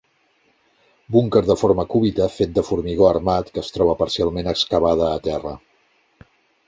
[1.15, 5.55] Búnquer de forma cúbica fet de formigó armat, que es troba parcialment excavada a terra.